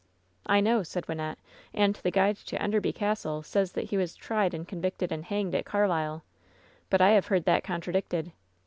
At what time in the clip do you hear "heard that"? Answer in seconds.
7.27-7.63